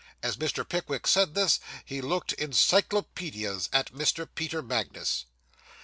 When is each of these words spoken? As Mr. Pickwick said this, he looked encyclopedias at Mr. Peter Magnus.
As 0.23 0.35
Mr. 0.35 0.67
Pickwick 0.67 1.05
said 1.05 1.35
this, 1.35 1.59
he 1.85 2.01
looked 2.01 2.33
encyclopedias 2.33 3.69
at 3.71 3.93
Mr. 3.93 4.27
Peter 4.33 4.63
Magnus. 4.63 5.25